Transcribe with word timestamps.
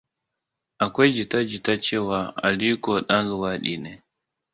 Akwai 0.85 1.11
jitajita 1.17 1.73
cewa 1.85 2.19
Aliko 2.47 2.93
dan 3.07 3.23
luwadi 3.29 3.75
ne. 3.83 3.93